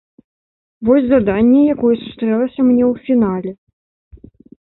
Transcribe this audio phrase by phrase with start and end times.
[0.87, 3.51] Вось заданне, якое сустрэлася мне ў фінале.